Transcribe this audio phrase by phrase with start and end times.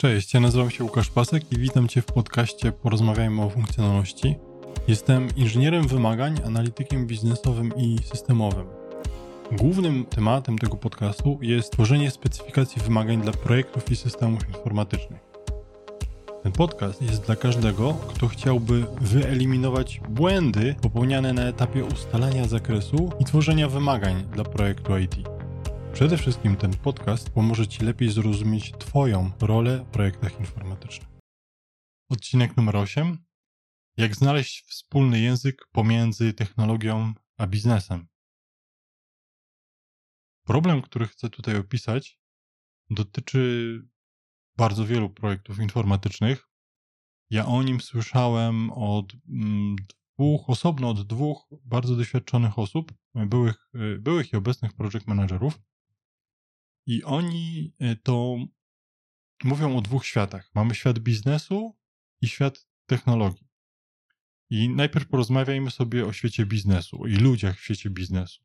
[0.00, 4.36] Cześć, ja nazywam się Łukasz Pasek i witam Cię w podcaście Porozmawiajmy o funkcjonalności.
[4.88, 8.66] Jestem inżynierem wymagań, analitykiem biznesowym i systemowym.
[9.52, 15.20] Głównym tematem tego podcastu jest tworzenie specyfikacji wymagań dla projektów i systemów informatycznych.
[16.42, 23.24] Ten podcast jest dla każdego, kto chciałby wyeliminować błędy popełniane na etapie ustalania zakresu i
[23.24, 25.37] tworzenia wymagań dla projektu IT.
[25.98, 31.08] Przede wszystkim ten podcast pomoże Ci lepiej zrozumieć Twoją rolę w projektach informatycznych.
[32.10, 33.18] Odcinek numer 8.
[33.96, 38.08] Jak znaleźć wspólny język pomiędzy technologią a biznesem?
[40.46, 42.20] Problem, który chcę tutaj opisać,
[42.90, 43.82] dotyczy
[44.56, 46.48] bardzo wielu projektów informatycznych.
[47.30, 49.76] Ja o nim słyszałem od mm,
[50.18, 55.60] dwóch, osobno od dwóch bardzo doświadczonych osób, byłych, byłych i obecnych project managerów.
[56.88, 58.36] I oni y, to
[59.44, 60.50] mówią o dwóch światach.
[60.54, 61.78] Mamy świat biznesu
[62.20, 63.48] i świat technologii.
[64.50, 68.44] I najpierw porozmawiajmy sobie o świecie biznesu i ludziach w świecie biznesu.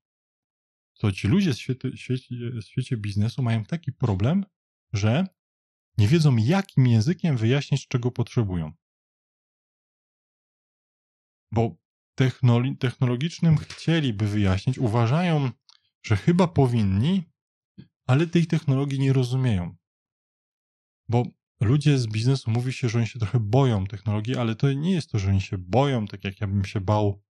[0.99, 4.45] To ci ludzie w świecie, świecie, w świecie biznesu mają taki problem,
[4.93, 5.27] że
[5.97, 8.71] nie wiedzą, jakim językiem wyjaśnić, czego potrzebują.
[11.51, 11.77] Bo
[12.79, 15.51] technologicznym chcieliby wyjaśnić, uważają,
[16.03, 17.32] że chyba powinni,
[18.05, 19.75] ale tej technologii nie rozumieją.
[21.09, 21.23] Bo
[21.61, 25.11] ludzie z biznesu mówi się, że oni się trochę boją technologii, ale to nie jest
[25.11, 27.23] to, że oni się boją, tak jak ja bym się bał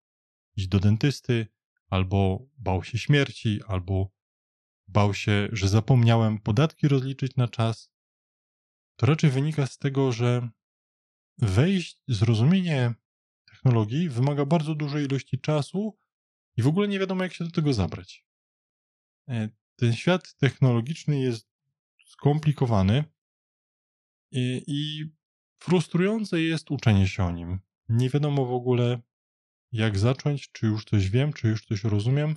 [0.55, 1.47] iść do dentysty,
[1.87, 4.11] albo bał się śmierci, albo
[4.87, 7.91] bał się, że zapomniałem podatki rozliczyć na czas.
[8.95, 10.49] To raczej wynika z tego, że
[11.37, 12.93] wejść, zrozumienie
[13.45, 15.97] technologii wymaga bardzo dużej ilości czasu
[16.57, 18.25] i w ogóle nie wiadomo, jak się do tego zabrać.
[19.75, 21.47] Ten świat technologiczny jest
[22.05, 23.03] skomplikowany
[24.31, 25.09] i, i
[25.59, 27.59] frustrujące jest uczenie się o nim.
[27.89, 29.01] Nie wiadomo w ogóle,
[29.71, 32.35] jak zacząć, czy już coś wiem, czy już coś rozumiem.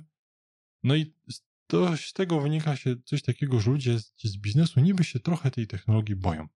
[0.83, 1.13] No i
[1.67, 5.51] to, z tego wynika się coś takiego, że ludzie z, z biznesu niby się trochę
[5.51, 6.47] tej technologii boją.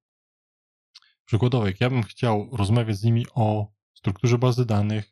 [1.26, 5.11] Przykładowo, jak ja bym chciał rozmawiać z nimi o strukturze bazy danych,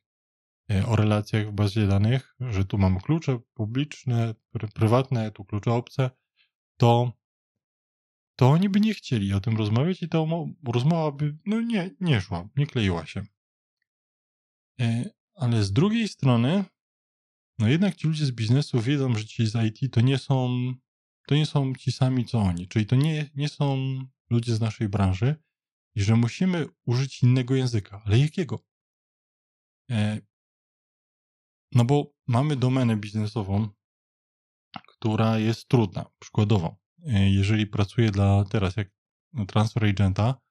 [0.87, 4.35] o relacjach w bazie danych, że tu mamy klucze publiczne,
[4.73, 6.09] prywatne, tu klucze obce,
[6.77, 7.13] to,
[8.35, 10.17] to oni by nie chcieli o tym rozmawiać i ta
[10.73, 13.25] rozmowa by no nie, nie szła, nie kleiła się.
[14.79, 16.65] E, ale z drugiej strony,
[17.59, 20.57] no jednak ci ludzie z biznesu wiedzą, że ci z IT to nie są,
[21.27, 23.77] to nie są ci sami co oni, czyli to nie, nie są
[24.29, 25.35] ludzie z naszej branży
[25.95, 28.01] i że musimy użyć innego języka.
[28.05, 28.59] Ale jakiego?
[31.71, 33.69] No bo mamy domenę biznesową,
[34.87, 36.05] która jest trudna.
[36.19, 38.89] Przykładowo, e, jeżeli pracuję dla teraz jak
[39.47, 40.41] transfer agenta,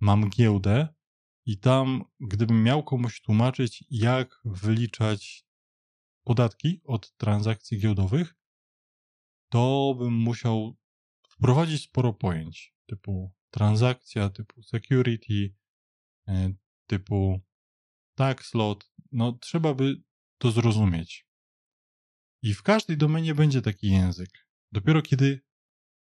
[0.00, 0.88] mam giełdę
[1.46, 5.46] i tam, gdybym miał komuś tłumaczyć, jak wyliczać
[6.24, 8.34] podatki od transakcji giełdowych,
[9.48, 10.76] to bym musiał
[11.28, 15.54] wprowadzić sporo pojęć, typu transakcja, typu security,
[16.28, 16.54] e,
[16.86, 17.40] typu
[18.14, 18.92] tax lot.
[19.12, 20.02] No, trzeba by
[20.44, 21.26] to zrozumieć.
[22.42, 24.30] I w każdej domenie będzie taki język.
[24.72, 25.40] Dopiero kiedy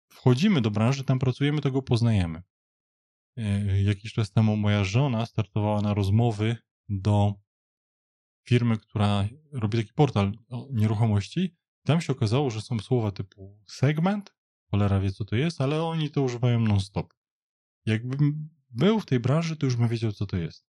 [0.10, 2.44] wchodzimy do branży, tam pracujemy, to go poznajemy.
[3.38, 6.58] E, jakiś czas temu moja żona startowała na rozmowy
[6.90, 7.34] do
[8.48, 10.32] firmy, która robi taki portal
[10.72, 11.56] nieruchomości.
[11.86, 14.36] Tam się okazało, że są słowa typu segment,
[14.72, 17.14] cholera wie co to jest, ale oni to używają non-stop.
[17.86, 20.66] Jakbym był w tej branży, to już bym wiedział co to jest.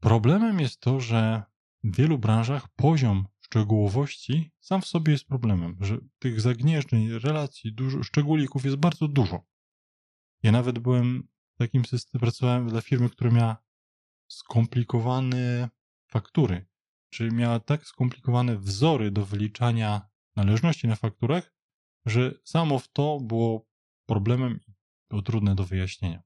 [0.00, 1.42] Problemem jest to, że
[1.86, 8.02] w wielu branżach poziom szczegółowości sam w sobie jest problemem, że tych zagnieżdżeń, relacji, dużo,
[8.02, 9.46] szczególików jest bardzo dużo.
[10.42, 13.56] Ja nawet byłem takim systemem, pracowałem dla firmy, która miała
[14.28, 15.68] skomplikowane
[16.06, 16.66] faktury,
[17.10, 21.54] czyli miała tak skomplikowane wzory do wyliczania należności na fakturach,
[22.06, 23.68] że samo w to było
[24.06, 24.72] problemem i
[25.10, 26.22] było trudne do wyjaśnienia.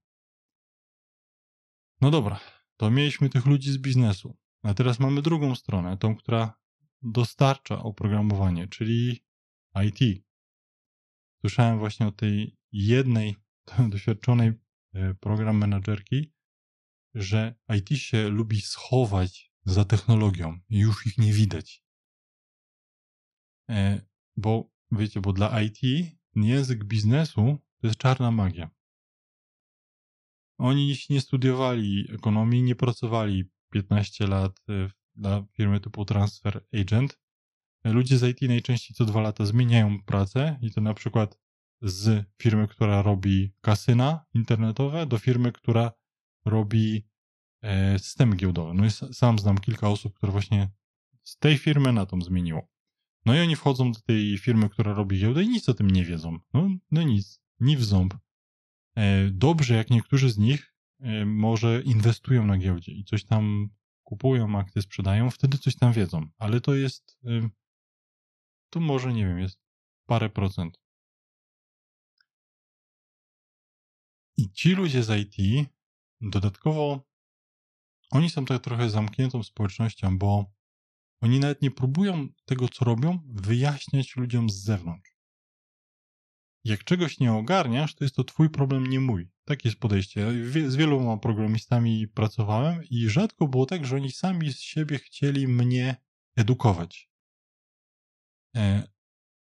[2.01, 2.41] No dobra,
[2.77, 4.40] to mieliśmy tych ludzi z biznesu.
[4.63, 6.61] A teraz mamy drugą stronę, tą, która
[7.03, 9.25] dostarcza oprogramowanie, czyli
[9.85, 10.25] IT.
[11.41, 13.37] Słyszałem właśnie o tej jednej
[13.93, 14.53] doświadczonej
[14.93, 16.33] e, program menadżerki,
[17.15, 21.85] że IT się lubi schować za technologią i już ich nie widać.
[23.71, 24.01] E,
[24.37, 25.81] bo wiecie, bo dla IT
[26.37, 28.71] język biznesu to jest czarna magia.
[30.59, 37.19] Oni nie studiowali ekonomii, nie pracowali 15 lat y, dla firmy typu Transfer Agent.
[37.85, 41.39] Ludzie z IT najczęściej co dwa lata zmieniają pracę i to na przykład
[41.83, 45.93] z firmy, która robi kasyna internetowe, do firmy, która
[46.45, 47.07] robi
[47.63, 48.75] e, systemy giełdowe.
[48.75, 50.71] No i sam znam kilka osób, które właśnie
[51.23, 52.69] z tej firmy na tą zmieniło.
[53.27, 56.05] No i oni wchodzą do tej firmy, która robi giełdę i nic o tym nie
[56.05, 56.39] wiedzą.
[56.55, 58.15] No, no nic, ni w ząb.
[58.97, 60.70] E, dobrze, jak niektórzy z nich
[61.27, 63.69] może inwestują na giełdzie i coś tam
[64.03, 67.21] kupują, akcje sprzedają, wtedy coś tam wiedzą, ale to jest,
[68.71, 69.61] to może, nie wiem, jest
[70.07, 70.81] parę procent.
[74.37, 75.69] I ci ludzie z IT,
[76.21, 77.11] dodatkowo,
[78.11, 80.53] oni są tak trochę zamkniętą społecznością, bo
[81.21, 85.10] oni nawet nie próbują tego, co robią, wyjaśniać ludziom z zewnątrz.
[86.65, 89.29] Jak czegoś nie ogarniasz, to jest to twój problem, nie mój.
[89.45, 90.27] Takie jest podejście.
[90.69, 95.97] Z wieloma programistami pracowałem i rzadko było tak, że oni sami z siebie chcieli mnie
[96.37, 97.11] edukować.
[98.57, 98.89] E,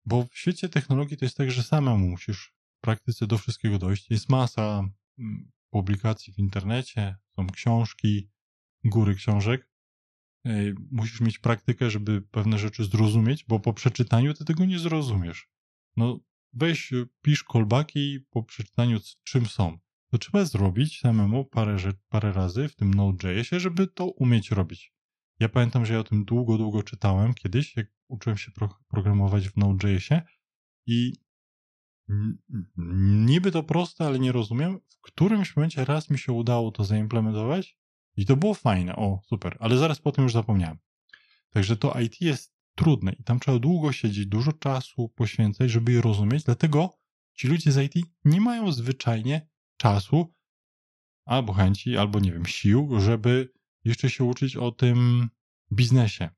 [0.05, 4.11] bo w świecie technologii to jest tak, że samemu musisz w praktyce do wszystkiego dojść.
[4.11, 4.89] Jest masa
[5.19, 8.29] mm, publikacji w internecie, są książki,
[8.83, 9.69] góry książek.
[10.45, 15.49] E, musisz mieć praktykę, żeby pewne rzeczy zrozumieć, bo po przeczytaniu ty tego nie zrozumiesz.
[15.97, 16.19] No,
[16.53, 19.77] weź, pisz callbacki po przeczytaniu, czym są.
[20.07, 21.77] To trzeba zrobić samemu parę,
[22.09, 24.93] parę razy w tym Node.jsie, żeby to umieć robić.
[25.39, 29.49] Ja pamiętam, że ja o tym długo, długo czytałem kiedyś, jak uczyłem się pro programować
[29.49, 30.21] w Node.jsie
[30.85, 31.13] i
[33.25, 34.79] niby to proste, ale nie rozumiem.
[34.89, 37.77] W którymś momencie raz mi się udało to zaimplementować
[38.17, 40.77] i to było fajne, o super, ale zaraz po tym już zapomniałem.
[41.49, 46.01] Także to IT jest trudne i tam trzeba długo siedzieć, dużo czasu poświęcać, żeby je
[46.01, 46.97] rozumieć, dlatego
[47.33, 49.47] ci ludzie z IT nie mają zwyczajnie
[49.77, 50.33] czasu
[51.25, 53.53] albo chęci, albo nie wiem, sił, żeby
[53.83, 55.29] jeszcze się uczyć o tym
[55.71, 56.29] biznesie.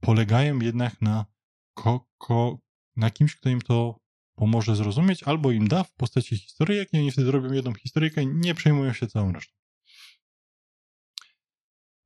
[0.00, 1.26] Polegają jednak na,
[1.74, 2.58] ko, ko,
[2.96, 4.00] na kimś, kto im to
[4.34, 8.26] pomoże zrozumieć, albo im da w postaci historyjek i oni wtedy robią jedną historyjkę i
[8.26, 9.54] nie przejmują się całą resztą.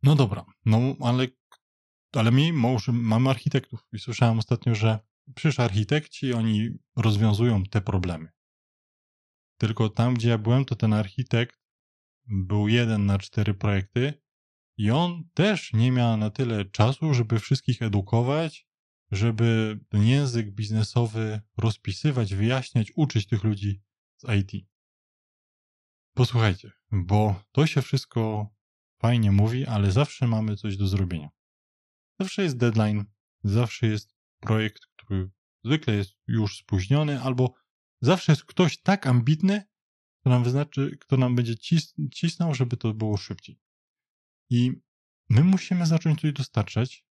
[0.02, 1.26] No dobra, no ale,
[2.20, 4.98] ale my może, mamy architektów i słyszałem ostatnio, że
[5.34, 8.28] przyszli architekci, oni rozwiązują te problemy.
[9.58, 11.62] Tylko tam, gdzie ja byłem, to ten architekt
[12.26, 14.22] był jeden na cztery projekty
[14.76, 18.66] i on też nie miał na tyle czasu, żeby wszystkich edukować,
[19.10, 23.82] żeby ten język biznesowy rozpisywać, wyjaśniać, uczyć tych ludzi
[24.16, 24.66] z IT.
[26.14, 28.48] Posłuchajcie, bo to się wszystko
[28.98, 31.30] fajnie mówi, ale zawsze mamy coś do zrobienia.
[32.22, 33.04] Zawsze jest deadline,
[33.44, 35.30] zawsze jest projekt, który
[35.64, 37.54] zwykle jest już spóźniony, albo
[38.00, 39.62] zawsze jest ktoś tak ambitny,
[40.20, 43.60] kto nam wyznaczy, kto nam będzie cis cisnął, żeby to było szybciej.
[44.50, 44.72] I
[45.28, 47.06] my musimy zacząć coś dostarczać,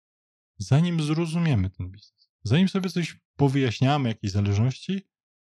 [0.58, 2.30] zanim zrozumiemy ten biznes.
[2.44, 5.08] Zanim sobie coś powyjaśniamy, jakieś zależności,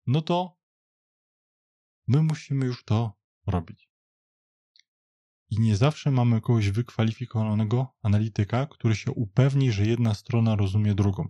[0.07, 0.59] no to
[2.07, 3.92] my musimy już to robić.
[5.53, 11.29] I nie zawsze mamy kogoś wykwalifikowanego analityka, który się upewni, że jedna strona rozumie drugą.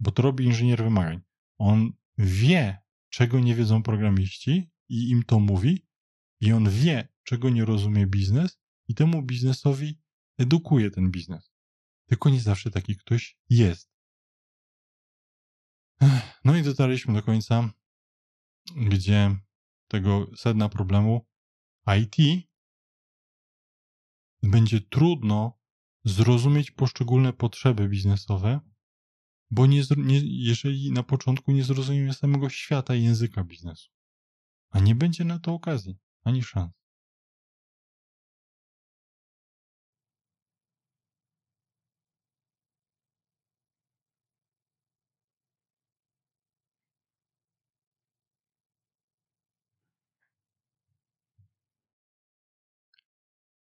[0.00, 1.20] Bo to robi inżynier wymagań.
[1.58, 2.78] On wie,
[3.08, 5.86] czego nie wiedzą programiści i im to mówi,
[6.40, 8.58] i on wie, czego nie rozumie biznes,
[8.88, 10.00] i temu biznesowi
[10.38, 11.52] edukuje ten biznes.
[12.08, 13.90] Tylko nie zawsze taki ktoś jest.
[16.44, 17.70] No i dotarliśmy do końca,
[18.76, 19.36] gdzie
[19.88, 21.26] tego sedna problemu
[22.00, 22.46] IT
[24.44, 25.58] będzie trudno
[26.04, 28.60] zrozumieć poszczególne potrzeby biznesowe,
[29.50, 33.90] bo nie, nie, jeżeli na początku nie zrozumiemy samego świata i języka biznesu,
[34.70, 36.83] a nie będzie na to okazji ani szans.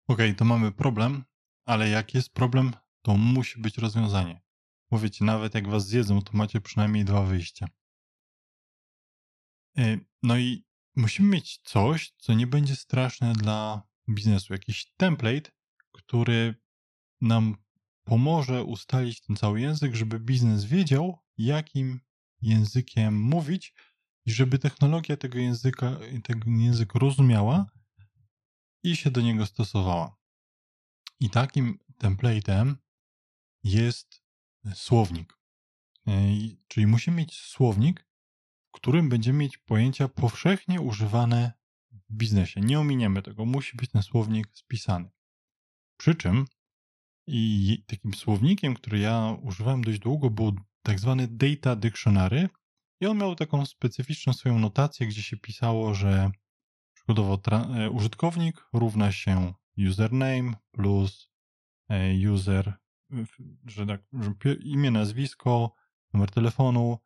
[0.08, 1.24] OK, to mamy problem,
[1.66, 2.72] ale jak jest problem,
[3.02, 4.40] to musi być rozwiązanie.
[4.90, 7.66] Mówicie, nawet jak was zjedzą, to macie przynajmniej dwa wyjścia.
[9.78, 10.64] Y, no i
[10.96, 14.52] musimy mieć coś, co nie będzie straszne dla biznesu.
[14.52, 15.50] Jakiś template,
[15.92, 16.54] który
[17.20, 17.56] nam
[18.04, 22.00] pomoże ustalić ten cały język, żeby biznes wiedział, jakim
[22.40, 23.74] językiem mówić
[24.26, 27.66] i żeby technologia tego języka, tego języka rozumiała
[28.90, 30.16] i się do niego stosowała.
[31.20, 32.76] I takim templatem
[33.64, 34.22] jest
[34.74, 35.38] słownik.
[36.06, 36.12] E,
[36.68, 38.06] czyli musimy mieć słownik,
[38.68, 41.52] w którym będziemy mieć pojęcia powszechnie używane
[41.90, 42.60] w biznesie.
[42.60, 45.10] Nie ominiemy tego, musi być ten słownik spisany.
[45.96, 46.46] Przy czym
[47.26, 52.48] i takim słownikiem, który ja używałem dość długo, był tak zwany data dictionary,
[53.00, 56.30] I on miał taką specyficzną swoją notację, gdzie się pisało, że
[57.08, 59.54] e, użytkownik równa się
[59.88, 61.30] username plus
[61.88, 62.74] e, user,
[63.66, 65.72] że tak, że imię, nazwisko,
[66.14, 66.98] numer telefonu.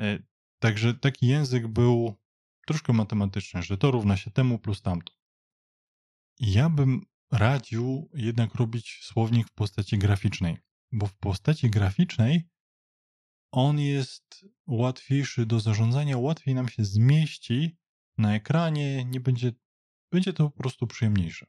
[0.00, 0.18] E,
[0.58, 2.14] także taki język był
[2.66, 5.12] troszkę matematyczny, że to równa się temu plus tamto.
[6.40, 10.56] Ja bym radził jednak robić słownik w postaci graficznej,
[10.92, 12.48] bo w postaci graficznej
[13.52, 17.76] on jest łatwiejszy do zarządzania, łatwiej nam się zmieści
[18.18, 19.52] na ekranie, nie będzie,
[20.12, 21.46] będzie to po prostu przyjemniejsze.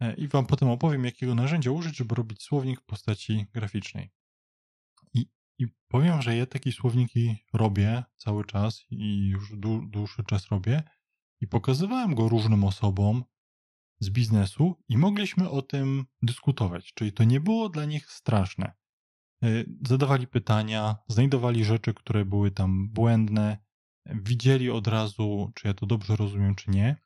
[0.00, 4.10] E, I Wam potem opowiem, jakiego narzędzia użyć, żeby robić słownik w postaci graficznej.
[5.14, 5.26] I,
[5.58, 9.52] i powiem, że ja takie słowniki robię cały czas i już
[9.90, 10.82] dłuższy czas robię
[11.40, 13.24] i pokazywałem go różnym osobom
[14.00, 16.94] z biznesu i mogliśmy o tym dyskutować.
[16.94, 18.72] Czyli to nie było dla nich straszne.
[19.42, 23.58] E, zadawali pytania, znajdowali rzeczy, które były tam błędne,
[24.14, 26.96] widzieli od razu, czy ja to dobrze rozumiem, czy nie.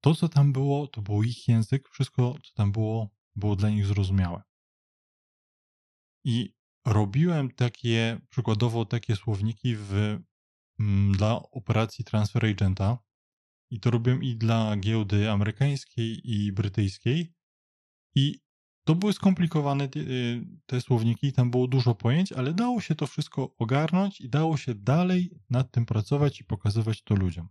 [0.00, 3.86] To, co tam było, to był ich język, wszystko, co tam było, było dla nich
[3.86, 4.42] zrozumiałe.
[6.24, 6.54] I
[6.86, 10.18] robiłem takie, przykładowo takie słowniki w,
[10.80, 12.98] mm, dla operacji transfer agenta.
[13.70, 17.34] I to robiłem i dla giełdy amerykańskiej i brytyjskiej.
[18.14, 18.40] I
[18.84, 23.54] to były skomplikowane y, te słowniki, tam było dużo pojęć, ale dało się to wszystko
[23.58, 27.48] ogarnąć i dało się dalej nad tym pracować i pokazywać to ludziom.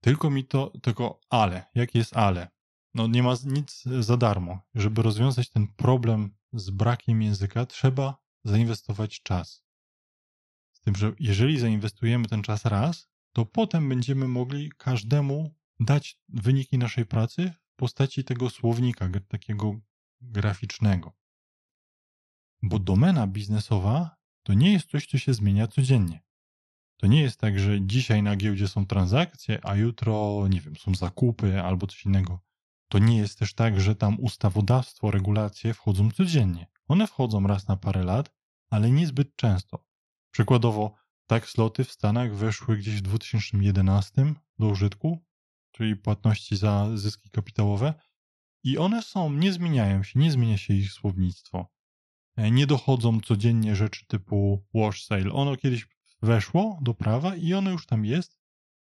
[0.00, 1.64] Tylko mi to, tylko ale.
[1.74, 2.48] Jakie jest ale?
[2.94, 4.60] No nie ma nic za darmo.
[4.74, 9.64] Żeby rozwiązać ten problem z brakiem języka, trzeba zainwestować czas.
[10.72, 16.78] Z tym, że jeżeli zainwestujemy ten czas raz, to potem będziemy mogli każdemu dać wyniki
[16.78, 19.74] naszej pracy postaci tego słownika, takiego
[20.20, 21.12] graficznego.
[22.62, 26.22] Bo domena biznesowa to nie jest coś, co się zmienia codziennie.
[26.96, 30.94] To nie jest tak, że dzisiaj na giełdzie są transakcje, a jutro, nie wiem, są
[30.94, 32.40] zakupy albo coś innego.
[32.88, 36.66] To nie jest też tak, że tam ustawodawstwo, regulacje wchodzą codziennie.
[36.88, 38.34] One wchodzą raz na parę lat,
[38.70, 39.84] ale niezbyt często.
[40.30, 40.94] Przykładowo,
[41.26, 45.24] tak sloty w Stanach weszły gdzieś w 2011 do użytku,
[45.70, 47.94] czyli płatności za zyski kapitałowe,
[48.64, 51.72] i one są, nie zmieniają się, nie zmienia się ich słownictwo.
[52.36, 55.32] E, nie dochodzą codziennie rzeczy typu wash sale.
[55.32, 55.88] Ono kiedyś
[56.22, 58.38] weszło do prawa i ono już tam jest.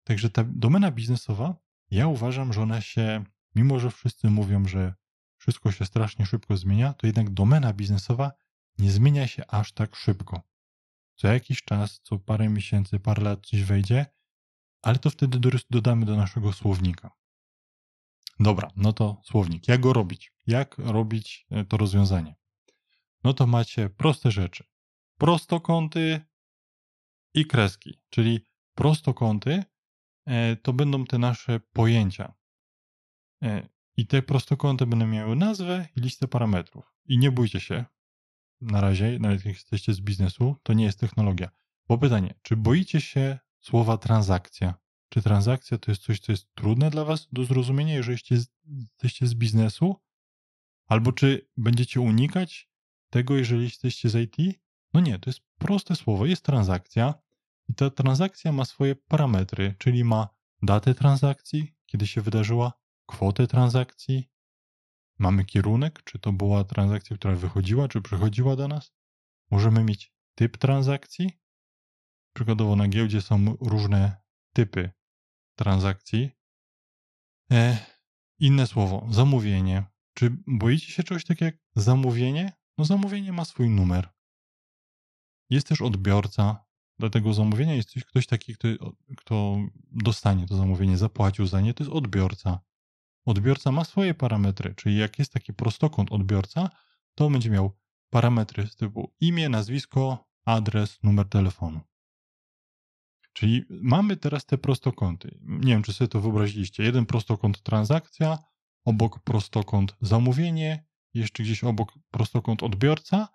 [0.04, 1.56] Także ta domena biznesowa,
[1.90, 4.94] ja uważam, że ona się, mimo że wszyscy mówią, że
[5.36, 8.32] wszystko się strasznie szybko zmienia, to jednak domena biznesowa
[8.78, 10.42] nie zmienia się aż tak szybko.
[11.14, 14.06] Co jakiś czas, co parę miesięcy, parę lat coś wejdzie,
[14.82, 15.38] ale to wtedy
[15.70, 17.10] dodamy do naszego słownika.
[18.40, 19.68] Dobra, no to słownik.
[19.68, 20.32] Jak go robić?
[20.46, 22.36] Jak robić e, to rozwiązanie?
[23.24, 24.64] No to macie proste rzeczy.
[25.18, 26.20] Prostokąty
[27.34, 28.40] i kreski, czyli
[28.74, 29.64] prostokąty
[30.26, 32.34] e, to będą te nasze pojęcia.
[33.42, 36.94] E, I te prostokąty będą miały nazwę i listę parametrów.
[37.06, 37.84] I nie bójcie się,
[38.60, 41.50] na razie, nawet jak jesteście z biznesu, to nie jest technologia.
[41.88, 44.74] Bo pytanie, czy boicie się słowa transakcja.
[45.08, 48.18] Czy transakcja to jest coś, co jest trudne dla Was do zrozumienia, jeżeli
[48.66, 49.96] jesteście z biznesu?
[50.86, 52.70] Albo czy będziecie unikać
[53.10, 54.60] tego, jeżeli jesteście z IT?
[54.94, 56.26] No nie, to jest proste słowo.
[56.26, 57.14] Jest transakcja
[57.68, 60.28] i ta transakcja ma swoje parametry, czyli ma
[60.62, 62.72] datę transakcji, kiedy się wydarzyła,
[63.06, 64.30] kwotę transakcji,
[65.18, 68.92] mamy kierunek, czy to była transakcja, która wychodziła, czy przychodziła do nas.
[69.50, 71.39] Możemy mieć typ transakcji,
[72.32, 74.16] Przykładowo na giełdzie są różne
[74.52, 74.90] typy
[75.54, 76.30] transakcji.
[77.52, 77.86] E,
[78.38, 79.86] inne słowo, zamówienie.
[80.14, 82.52] Czy boicie się czegoś takiego jak zamówienie?
[82.78, 84.08] No zamówienie ma swój numer.
[85.50, 86.64] Jest też odbiorca.
[86.98, 88.68] Do tego zamówienia jest ktoś taki, kto,
[89.16, 89.58] kto
[89.90, 92.60] dostanie to zamówienie, zapłacił za nie, to jest odbiorca.
[93.24, 96.70] Odbiorca ma swoje parametry, czyli jak jest taki prostokąt odbiorca,
[97.14, 97.76] to będzie miał
[98.10, 101.80] parametry z typu imię, nazwisko, adres, numer telefonu.
[103.40, 105.38] Czyli mamy teraz te prostokąty.
[105.42, 106.82] Nie wiem, czy sobie to wyobraziliście.
[106.82, 108.38] Jeden prostokąt transakcja,
[108.84, 113.28] obok prostokąt zamówienie, jeszcze gdzieś obok prostokąt odbiorca.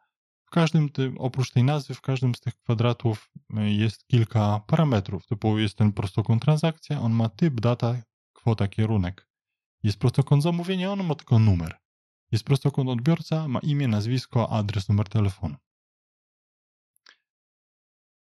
[0.46, 5.28] W każdym tym, oprócz tej nazwy, w każdym z tych kwadratów y, jest kilka parametrów.
[5.28, 7.96] Typu jest ten prostokąt transakcja, on ma typ, data,
[8.34, 9.30] kwota, kierunek.
[9.84, 11.76] Jest prostokąt zamówienia, on ma tylko numer.
[12.32, 15.56] Jest prostokąt odbiorca, ma imię, nazwisko, adres, numer telefonu.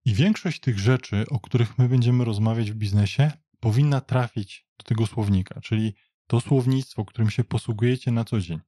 [0.05, 5.07] I większość tych rzeczy, o których my będziemy rozmawiać w biznesie, powinna trafić do tego
[5.07, 5.93] słownika, czyli
[6.27, 8.59] to słownictwo, którym się posługujecie na co dzień.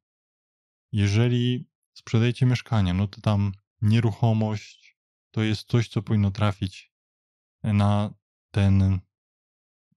[0.92, 3.52] Jeżeli sprzedajecie mieszkanie, no to tam
[3.82, 4.98] nieruchomość
[5.32, 6.94] to jest coś, co powinno trafić
[7.64, 8.14] na
[8.52, 9.00] ten,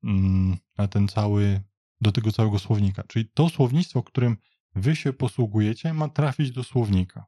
[0.05, 1.61] mm, na ten cały,
[2.01, 3.05] do tego całego słownika.
[3.05, 4.37] Czyli to słownictwo, którym
[4.75, 7.27] wy się posługujecie, ma trafić do słownika.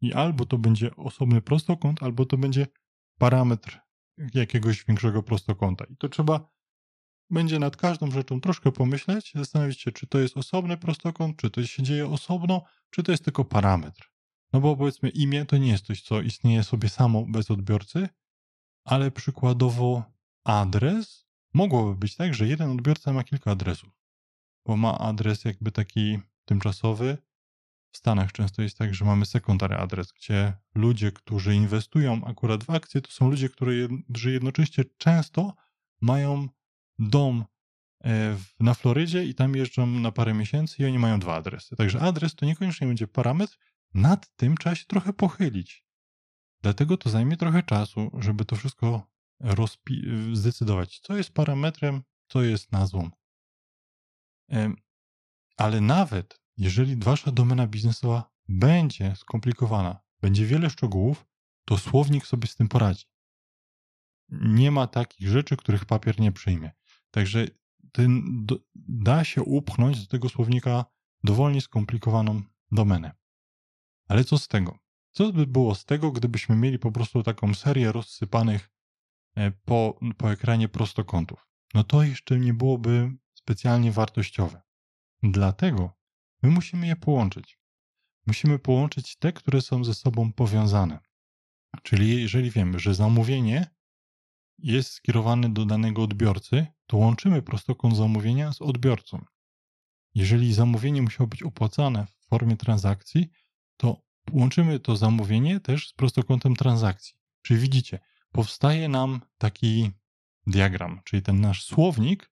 [0.00, 2.66] I albo to będzie osobny prostokąt, albo to będzie
[3.18, 3.80] parametr
[4.34, 5.84] jakiegoś większego prostokąta.
[5.84, 6.52] I to trzeba
[7.30, 11.66] będzie nad każdą rzeczą troszkę pomyśleć, zastanowić się, czy to jest osobny prostokąt, czy to
[11.66, 14.12] się dzieje osobno, czy to jest tylko parametr.
[14.52, 18.08] No bo powiedzmy, imię to nie jest coś, co istnieje sobie samo bez odbiorcy,
[18.84, 20.04] ale przykładowo
[20.44, 23.90] adres mogłoby być tak, że jeden odbiorca ma kilka adresów,
[24.66, 27.18] bo ma adres jakby taki tymczasowy.
[27.92, 32.70] W Stanach często jest tak, że mamy sekundary adres, gdzie ludzie, którzy inwestują akurat w
[32.70, 35.54] akcje, to są ludzie, którzy jednocześnie często
[36.00, 36.48] mają
[36.98, 37.44] dom
[38.04, 41.76] e, na Florydzie i tam jeżdżą na parę miesięcy i oni mają dwa adresy.
[41.76, 43.58] Także adres to niekoniecznie będzie parametr,
[43.94, 45.84] nad tym trzeba się trochę pochylić.
[46.62, 49.12] Dlatego to zajmie trochę czasu, żeby to wszystko
[50.32, 53.10] zdecydować, co jest parametrem, co jest nazwą.
[55.56, 61.26] Ale nawet jeżeli wasza domena biznesowa będzie skomplikowana, będzie wiele szczegółów,
[61.64, 63.04] to słownik sobie z tym poradzi.
[64.28, 66.72] Nie ma takich rzeczy, których papier nie przyjmie.
[67.10, 67.46] Także
[67.92, 68.22] ten,
[68.74, 70.84] da się upchnąć do tego słownika
[71.24, 72.42] dowolnie skomplikowaną
[72.72, 73.12] domenę.
[74.08, 74.78] Ale co z tego?
[75.10, 78.70] Co by było z tego, gdybyśmy mieli po prostu taką serię rozsypanych
[79.34, 81.48] e, po, po ekranie prostokątów?
[81.74, 84.62] No to jeszcze nie byłoby specjalnie wartościowe.
[85.22, 86.01] Dlatego
[86.42, 87.58] my musimy je połączyć.
[88.26, 90.98] Musimy połączyć te, które są ze sobą powiązane.
[91.82, 93.66] Czyli jeżeli wiemy, że zamówienie
[94.58, 99.24] jest skierowane do danego odbiorcy, to łączymy prostokąt zamówienia z odbiorcą.
[100.14, 103.28] Jeżeli zamówienie musiało być opłacane w formie transakcji,
[103.76, 107.14] to łączymy to zamówienie też z prostokątem transakcji.
[107.42, 107.98] Czyli widzicie,
[108.32, 109.90] powstaje nam taki
[110.46, 112.30] diagram, czyli ten nasz słownik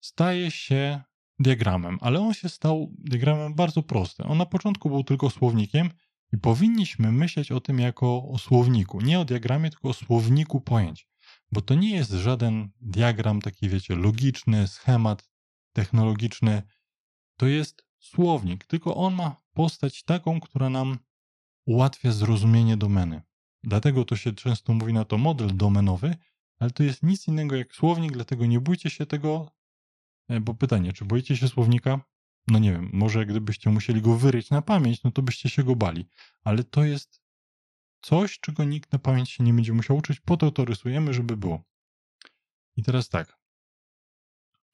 [0.00, 1.02] staje się
[1.38, 4.30] diagramem, ale on się stał diagramem bardzo prostym.
[4.30, 5.90] On na początku był tylko słownikiem
[6.32, 9.00] i powinniśmy myśleć o tym jako o słowniku.
[9.00, 11.08] Nie o diagramie, tylko o słowniku pojęć.
[11.52, 15.30] Bo to nie jest żaden diagram taki, wiecie, logiczny, schemat
[15.72, 16.62] technologiczny.
[17.36, 20.98] To jest słownik, tylko on ma postać taką, która nam
[21.66, 23.22] ułatwia zrozumienie domeny.
[23.62, 26.16] Dlatego to się często mówi na to model domenowy,
[26.58, 29.55] ale to jest nic innego jak słownik, dlatego nie bójcie się tego,
[30.40, 32.00] bo pytanie, czy boicie się słownika?
[32.48, 35.76] No nie wiem, może gdybyście musieli go wyryć na pamięć, no to byście się go
[35.76, 36.08] bali,
[36.44, 37.22] ale to jest
[38.00, 41.36] coś, czego nikt na pamięć się nie będzie musiał uczyć, po to to rysujemy, żeby
[41.36, 41.64] było.
[42.76, 43.38] I teraz tak,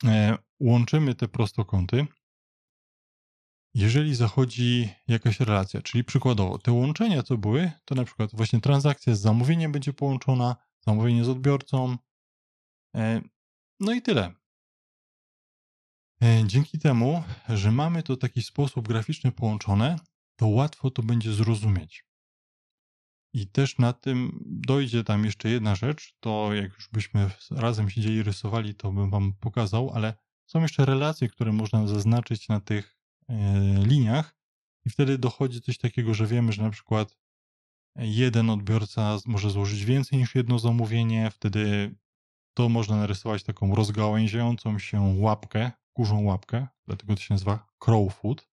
[0.04, 2.06] e, łączymy te prostokąty,
[3.74, 9.14] jeżeli zachodzi jakaś relacja, czyli przykładowo te łączenia, co były, to na przykład właśnie transakcja
[9.14, 11.96] z zamówieniem będzie połączona, zamówienie z odbiorcą,
[12.96, 13.22] e,
[13.80, 14.41] no i tyle.
[16.22, 19.98] E, dzięki temu, że mamy to w taki sposób graficzny połączone,
[20.36, 22.04] to łatwo to będzie zrozumieć.
[23.34, 28.22] I też na tym dojdzie tam jeszcze jedna rzecz, to jak już byśmy razem siedzieli
[28.22, 30.14] rysowali, to bym wam pokazał, ale
[30.46, 34.36] są jeszcze relacje, które można zaznaczyć na tych E, liniach
[34.84, 37.18] i wtedy dochodzi coś takiego, że wiemy, że na przykład
[37.96, 41.94] jeden odbiorca może złożyć więcej niż jedno zamówienie, wtedy
[42.54, 48.48] to można narysować taką rozgałęziającą się łapkę, kurzą łapkę, dlatego to się nazywa crowfoot.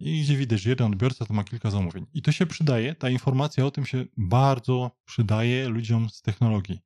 [0.00, 2.06] I gdzie widać, że jeden odbiorca to ma kilka zamówień.
[2.14, 6.80] I to się przydaje, ta informacja o tym się bardzo przydaje ludziom z technologii.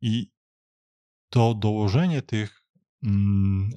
[0.00, 0.32] I
[1.30, 2.64] to dołożenie tych
[3.02, 3.70] mm,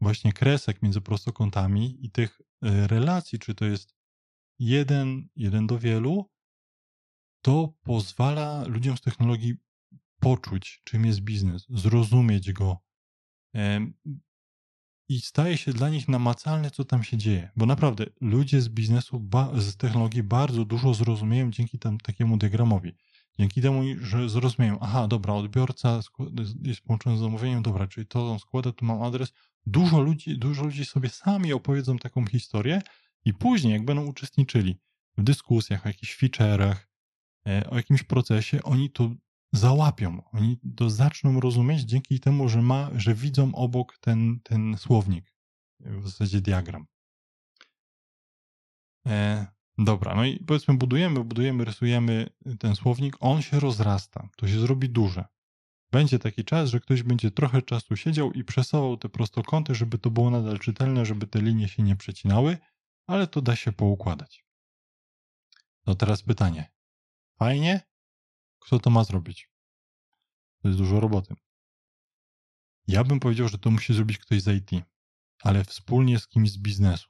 [0.00, 3.94] właśnie kresek między prostokątami i tych e, relacji, czy to jest
[4.58, 6.30] jeden, jeden do wielu,
[7.44, 9.54] to pozwala ludziom z technologii
[10.20, 12.78] poczuć, czym jest biznes, zrozumieć go
[15.08, 17.50] i staje się dla nich namacalne, co tam się dzieje.
[17.56, 22.92] Bo naprawdę ludzie z biznesu, z technologii bardzo dużo zrozumieją dzięki tam, takiemu diagramowi.
[23.38, 26.00] Dzięki temu, że zrozumieją, aha, dobra, odbiorca
[26.62, 29.32] jest połączony z zamówieniem, dobra, czyli to on składa, tu mam adres,
[29.66, 32.82] dużo ludzi, dużo ludzi sobie sami opowiedzą taką historię
[33.24, 34.76] i później, jak będą uczestniczyli
[35.18, 36.76] w dyskusjach o jakichś feature'ach,
[37.46, 39.10] e, o jakimś procesie, oni to
[39.56, 45.34] załapią, oni to zaczną rozumieć dzięki temu, że, ma, że widzą obok ten, ten słownik,
[45.80, 46.86] w zasadzie diagram.
[49.06, 49.46] E,
[49.78, 54.88] dobra, no i powiedzmy budujemy, budujemy, rysujemy ten słownik, on się rozrasta, to się zrobi
[54.88, 55.24] duże
[55.94, 60.10] będzie taki czas, że ktoś będzie trochę czasu siedział i przesuwał te prostokąty, żeby to
[60.10, 62.58] było nadal czytelne, żeby te linie się nie przecinały,
[63.06, 64.44] ale to da się poukładać.
[65.86, 66.72] No teraz pytanie.
[67.38, 67.80] Fajnie?
[68.66, 69.48] Kto to ma zrobić?
[70.62, 71.34] To jest dużo roboty.
[72.86, 74.84] Ja bym powiedział, że to musi zrobić ktoś z IT,
[75.42, 77.08] ale wspólnie z kimś z biznesu.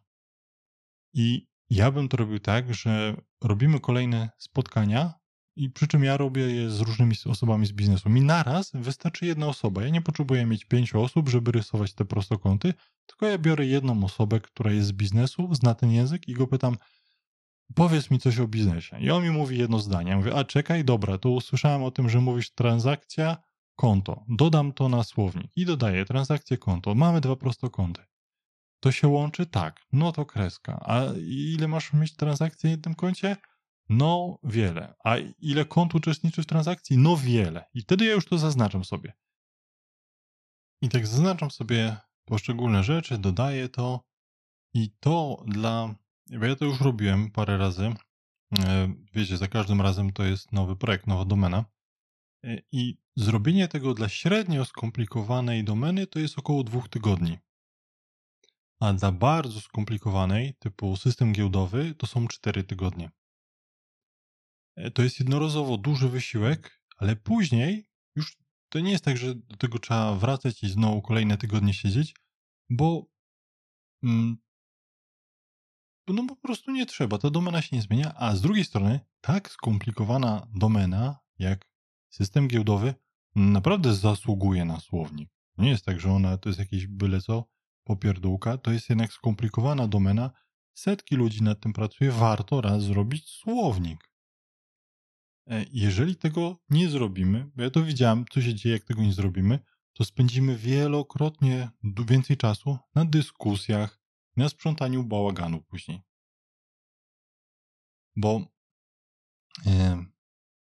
[1.12, 5.14] I ja bym to robił tak, że robimy kolejne spotkania
[5.56, 8.10] i przy czym ja robię je z różnymi osobami z biznesu.
[8.10, 9.82] Mi naraz wystarczy jedna osoba.
[9.82, 12.74] Ja nie potrzebuję mieć pięciu osób, żeby rysować te prostokąty,
[13.06, 16.76] tylko ja biorę jedną osobę, która jest z biznesu, zna ten język i go pytam,
[17.74, 19.00] powiedz mi coś o biznesie.
[19.00, 20.10] I on mi mówi jedno zdanie.
[20.10, 23.36] Ja mówię, a czekaj, dobra, to usłyszałem o tym, że mówisz transakcja,
[23.76, 24.24] konto.
[24.28, 26.94] Dodam to na słownik i dodaję transakcję, konto.
[26.94, 28.02] Mamy dwa prostokąty.
[28.80, 29.46] To się łączy?
[29.46, 29.80] Tak.
[29.92, 30.80] No to kreska.
[30.86, 33.36] A ile masz mieć transakcji na jednym koncie?
[33.88, 34.94] No wiele.
[35.04, 36.98] A ile kont uczestniczy w transakcji?
[36.98, 37.64] No wiele.
[37.74, 39.12] I wtedy ja już to zaznaczam sobie.
[40.82, 44.04] I tak zaznaczam sobie poszczególne rzeczy, dodaję to
[44.74, 45.94] i to dla...
[46.30, 47.94] Bo ja to już robiłem parę razy.
[48.58, 51.64] E, wiecie, za każdym razem to jest nowy projekt, nowa domena.
[52.44, 57.38] E, I zrobienie tego dla średnio skomplikowanej domeny to jest około dwóch tygodni.
[58.80, 63.10] A dla bardzo skomplikowanej, typu system giełdowy, to są cztery tygodnie.
[64.76, 68.36] E, to jest jednorazowo duży wysiłek, ale później już
[68.68, 72.14] to nie jest tak, że do tego trzeba wracać i znowu kolejne tygodnie siedzieć,
[72.70, 73.06] bo
[74.02, 74.36] mm,
[76.12, 79.50] no po prostu nie trzeba, ta domena się nie zmienia, a z drugiej strony tak
[79.50, 81.68] skomplikowana domena jak
[82.10, 82.94] system giełdowy
[83.36, 85.30] naprawdę zasługuje na słownik.
[85.58, 87.48] Nie jest tak, że ona to jest jakieś byle co,
[87.84, 90.30] popierdółka, to jest jednak skomplikowana domena,
[90.74, 94.10] setki ludzi nad tym pracuje, warto raz zrobić słownik.
[95.46, 99.12] E, jeżeli tego nie zrobimy, bo ja to widziałem, co się dzieje, jak tego nie
[99.12, 99.58] zrobimy,
[99.92, 101.70] to spędzimy wielokrotnie
[102.08, 104.03] więcej czasu na dyskusjach,
[104.36, 106.02] na sprzątaniu bałaganu później.
[108.16, 108.46] Bo
[109.66, 110.04] e,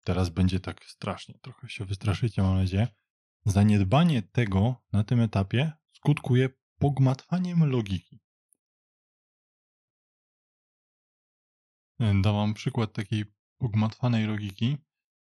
[0.05, 2.89] teraz będzie tak strasznie, trochę się wystraszycie, mam nadzieję.
[3.45, 6.49] Zaniedbanie tego na tym etapie skutkuje
[6.79, 8.21] pogmatwaniem logiki.
[12.23, 13.25] Dałam przykład takiej
[13.59, 14.77] ugmatwanej logiki.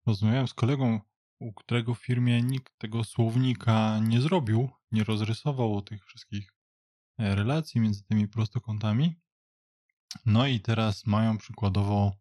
[0.06, 1.00] Rozmawiałem z kolegą,
[1.39, 6.55] u którego w firmie nikt tego słownika nie zrobił, nie rozrysował tych wszystkich
[7.17, 9.15] relacji między tymi prostokątami.
[10.25, 12.12] No i teraz mają przykładowo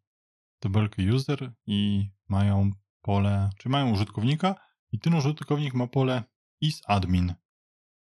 [0.59, 2.71] tabelkę user i mają
[3.03, 4.55] pole, czy mają użytkownika
[4.93, 6.25] i ten użytkownik ma pole
[6.61, 7.35] isAdmin,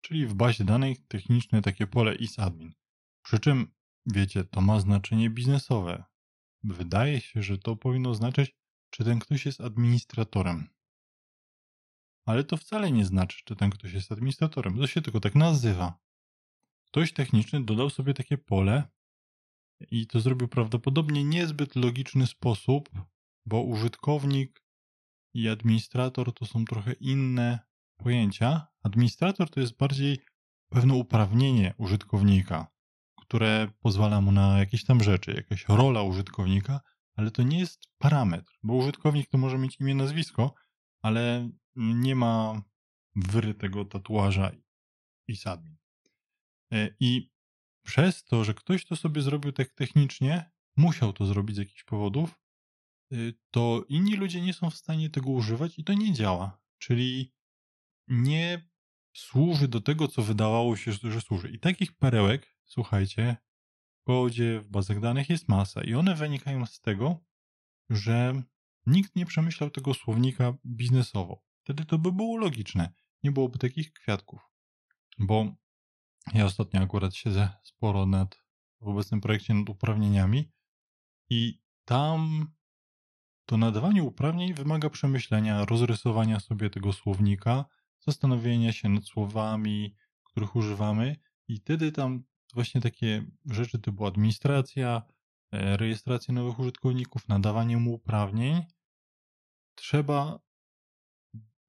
[0.00, 2.72] czyli w bazie danych techniczne takie pole isAdmin.
[3.22, 3.74] Przy czym,
[4.06, 6.04] wiecie, to ma znaczenie biznesowe.
[6.62, 8.56] Wydaje się, że to powinno znaczyć,
[8.90, 10.68] czy ten ktoś jest administratorem.
[12.24, 14.76] Ale to wcale nie znaczy, czy ten ktoś jest administratorem.
[14.76, 15.98] To się tylko tak nazywa.
[16.92, 18.88] Ktoś techniczny dodał sobie takie pole
[19.90, 22.90] i to zrobił prawdopodobnie niezbyt logiczny sposób,
[23.46, 24.64] bo użytkownik
[25.34, 27.58] i administrator to są trochę inne
[27.96, 28.66] pojęcia.
[28.82, 30.18] Administrator to jest bardziej
[30.68, 32.72] pewne uprawnienie użytkownika
[33.32, 36.80] które pozwala mu na jakieś tam rzeczy, jakaś rola użytkownika,
[37.16, 40.54] ale to nie jest parametr, bo użytkownik to może mieć imię, nazwisko,
[41.02, 42.62] ale nie ma
[43.16, 44.50] wyrytego tatuaża
[45.28, 45.76] i sadmin.
[46.72, 47.32] E, I
[47.82, 52.40] przez to, że ktoś to sobie zrobił tak technicznie, musiał to zrobić z jakichś powodów,
[53.12, 53.16] e,
[53.50, 56.62] to inni ludzie nie są w stanie tego używać i to nie działa.
[56.78, 57.32] Czyli
[58.08, 58.68] nie
[59.16, 61.50] służy do tego, co wydawało się, że służy.
[61.50, 63.36] I takich perełek słuchajcie,
[64.00, 67.24] w kodzie, w bazach danych jest masa i one wynikają z tego,
[67.90, 68.42] że
[68.86, 71.44] nikt nie przemyślał tego słownika biznesowo.
[71.64, 72.92] Wtedy to by było logiczne.
[73.22, 74.40] Nie byłoby takich kwiatków.
[75.18, 75.54] Bo
[76.34, 78.42] ja ostatnio akurat siedzę sporo nad
[78.80, 80.50] w obecnym projekcie nad uprawnieniami
[81.30, 82.46] i tam
[83.46, 87.64] to nadawanie uprawnień wymaga przemyślenia, rozrysowania sobie tego słownika,
[88.00, 91.16] zastanowienia się nad słowami, których używamy
[91.48, 95.02] i wtedy tam właśnie takie rzeczy typu administracja,
[95.52, 98.62] e, rejestracja nowych użytkowników, nadawanie mu uprawnień,
[99.74, 100.40] trzeba,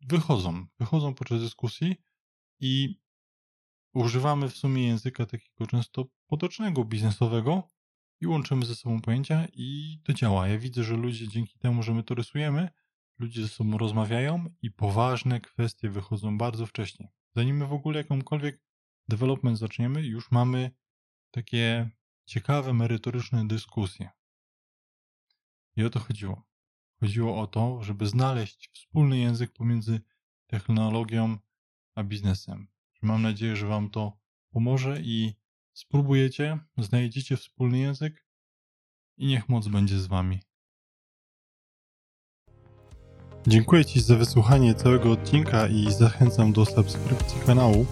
[0.01, 1.95] wychodzą, wychodzą podczas dyskusji
[2.59, 3.02] i
[3.93, 7.67] używamy w sumie języka takiego często potocznego, biznesowego
[8.21, 10.47] i łączymy ze sobą pojęcia i to działa.
[10.47, 12.69] Ja widzę, że ludzie dzięki temu, że my to rysujemy,
[13.19, 17.11] ludzie ze sobą rozmawiają i poważne kwestie wychodzą bardzo wcześnie.
[17.35, 18.61] Zanim my w ogóle jakąkolwiek
[19.07, 20.71] development zaczniemy, już mamy
[21.31, 21.89] takie
[22.25, 24.09] ciekawe, merytoryczne dyskusje.
[25.75, 26.43] I o to chodziło.
[26.99, 30.01] Chodziło o to, żeby znaleźć wspólny język pomiędzy
[30.47, 31.37] technologią
[31.95, 32.72] a biznesem.
[33.03, 34.17] Mam nadzieję, że Wam to
[34.49, 35.33] pomoże i
[35.73, 38.25] spróbujecie, znajdziecie wspólny język
[39.17, 40.39] i niech moc będzie z Wami.
[43.47, 47.85] Dziękuję Ci za wysłuchanie całego odcinka i zachęcam do subskrypcji kanału.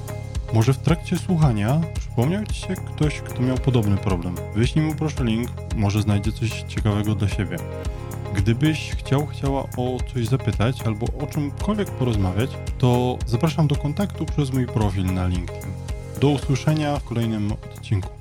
[0.54, 4.36] Może w trakcie słuchania przypomniał Ci się ktoś, kto miał podobny problem.
[4.56, 7.58] Wyślij mu proszę link, może znajdzie coś ciekawego dla siebie.
[8.36, 14.54] Gdybyś chciał, chciała o coś zapytać albo o czymkolwiek porozmawiać, to zapraszam do kontaktu przez
[14.54, 15.72] mój profil na LinkedIn.
[16.22, 18.21] Do usłyszenia w kolejnym odcinku.